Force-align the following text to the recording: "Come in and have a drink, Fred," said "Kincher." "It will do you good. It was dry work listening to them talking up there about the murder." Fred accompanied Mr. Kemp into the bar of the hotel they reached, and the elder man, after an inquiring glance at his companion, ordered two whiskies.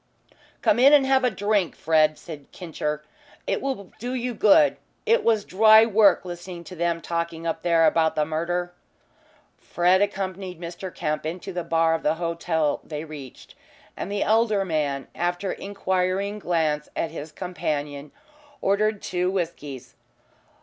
"Come 0.63 0.79
in 0.79 0.93
and 0.93 1.05
have 1.05 1.23
a 1.23 1.29
drink, 1.29 1.75
Fred," 1.75 2.17
said 2.17 2.51
"Kincher." 2.51 3.03
"It 3.45 3.61
will 3.61 3.91
do 3.99 4.15
you 4.15 4.33
good. 4.33 4.77
It 5.05 5.23
was 5.23 5.45
dry 5.45 5.85
work 5.85 6.25
listening 6.25 6.63
to 6.63 6.75
them 6.75 7.01
talking 7.01 7.45
up 7.45 7.61
there 7.61 7.85
about 7.85 8.15
the 8.15 8.25
murder." 8.25 8.73
Fred 9.59 10.01
accompanied 10.01 10.59
Mr. 10.59 10.91
Kemp 10.91 11.23
into 11.23 11.53
the 11.53 11.63
bar 11.63 11.93
of 11.93 12.01
the 12.01 12.15
hotel 12.15 12.81
they 12.83 13.03
reached, 13.03 13.53
and 13.95 14.11
the 14.11 14.23
elder 14.23 14.65
man, 14.65 15.07
after 15.13 15.51
an 15.51 15.61
inquiring 15.61 16.39
glance 16.39 16.89
at 16.95 17.11
his 17.11 17.31
companion, 17.31 18.11
ordered 18.59 19.03
two 19.03 19.29
whiskies. 19.29 19.93